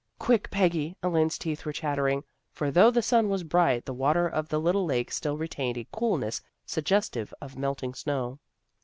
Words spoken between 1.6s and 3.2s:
were chat tering, for though the